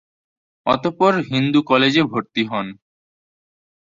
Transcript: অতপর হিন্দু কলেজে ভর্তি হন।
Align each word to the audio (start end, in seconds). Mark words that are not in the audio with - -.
অতপর 0.65 1.13
হিন্দু 1.29 1.59
কলেজে 1.69 2.03
ভর্তি 2.11 2.43
হন। 2.51 2.67